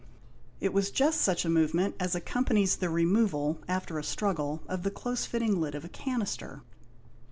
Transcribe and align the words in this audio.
It 0.59 0.73
was 0.73 0.89
just 0.89 1.21
such 1.21 1.45
a 1.45 1.47
movement 1.47 1.93
as 1.99 2.15
accompanies 2.15 2.77
the 2.77 2.89
removal, 2.89 3.59
after 3.67 3.99
a 3.99 4.03
struggle, 4.03 4.63
of 4.67 4.81
the 4.81 4.89
close 4.89 5.27
fitting 5.27 5.61
lid 5.61 5.75
of 5.75 5.85
a 5.85 5.89
canister. 5.89 6.63